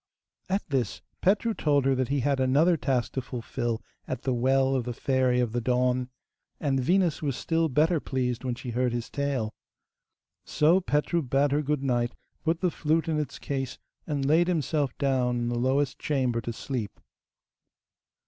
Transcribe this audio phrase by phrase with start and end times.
[0.49, 4.73] At this, Petru told her that he had another task to fulfil at the well
[4.73, 6.09] of the Fairy of the Dawn,
[6.59, 9.53] and Venus was still better pleased when she heard his tale.
[10.43, 13.77] So Petru bade her good night, put the flute in its case,
[14.07, 16.99] and laid himself down in the lowest chamber to sleep.